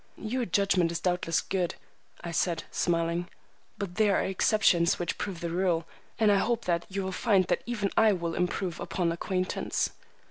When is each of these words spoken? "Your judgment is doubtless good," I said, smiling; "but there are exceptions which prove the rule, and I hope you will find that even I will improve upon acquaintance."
"Your 0.17 0.45
judgment 0.45 0.91
is 0.91 0.99
doubtless 0.99 1.41
good," 1.41 1.75
I 2.23 2.31
said, 2.31 2.63
smiling; 2.71 3.29
"but 3.77 3.97
there 3.97 4.15
are 4.17 4.25
exceptions 4.25 4.97
which 4.97 5.19
prove 5.19 5.41
the 5.41 5.51
rule, 5.51 5.85
and 6.17 6.31
I 6.31 6.37
hope 6.37 6.65
you 6.89 7.03
will 7.03 7.11
find 7.11 7.45
that 7.45 7.61
even 7.67 7.91
I 7.95 8.11
will 8.13 8.33
improve 8.33 8.79
upon 8.79 9.11
acquaintance." 9.11 9.91